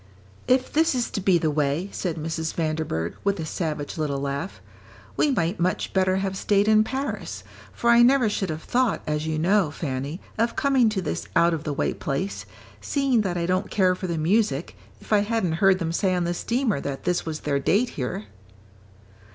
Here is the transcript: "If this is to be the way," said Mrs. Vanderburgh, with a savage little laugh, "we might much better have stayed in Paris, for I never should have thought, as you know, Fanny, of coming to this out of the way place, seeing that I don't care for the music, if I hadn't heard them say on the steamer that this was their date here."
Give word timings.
"If 0.47 0.73
this 0.73 0.95
is 0.95 1.11
to 1.11 1.21
be 1.21 1.37
the 1.37 1.51
way," 1.51 1.87
said 1.91 2.15
Mrs. 2.15 2.55
Vanderburgh, 2.55 3.13
with 3.23 3.39
a 3.39 3.45
savage 3.45 3.99
little 3.99 4.17
laugh, 4.19 4.59
"we 5.15 5.29
might 5.29 5.59
much 5.59 5.93
better 5.93 6.15
have 6.15 6.35
stayed 6.35 6.67
in 6.67 6.83
Paris, 6.83 7.43
for 7.71 7.91
I 7.91 8.01
never 8.01 8.27
should 8.27 8.49
have 8.49 8.63
thought, 8.63 9.03
as 9.05 9.27
you 9.27 9.37
know, 9.37 9.69
Fanny, 9.69 10.19
of 10.39 10.55
coming 10.55 10.89
to 10.89 11.03
this 11.03 11.27
out 11.35 11.53
of 11.53 11.65
the 11.65 11.71
way 11.73 11.93
place, 11.93 12.47
seeing 12.81 13.21
that 13.21 13.37
I 13.37 13.45
don't 13.45 13.69
care 13.69 13.93
for 13.93 14.07
the 14.07 14.17
music, 14.17 14.75
if 14.99 15.13
I 15.13 15.19
hadn't 15.19 15.51
heard 15.61 15.77
them 15.77 15.91
say 15.91 16.15
on 16.15 16.23
the 16.23 16.33
steamer 16.33 16.81
that 16.81 17.03
this 17.03 17.23
was 17.23 17.41
their 17.41 17.59
date 17.59 17.89
here." 17.89 18.25